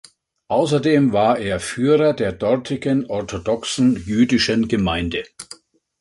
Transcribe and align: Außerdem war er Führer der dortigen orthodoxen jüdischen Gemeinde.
Außerdem 0.47 1.13
war 1.13 1.37
er 1.37 1.59
Führer 1.59 2.13
der 2.13 2.31
dortigen 2.31 3.05
orthodoxen 3.05 3.97
jüdischen 4.03 4.67
Gemeinde. 4.67 5.25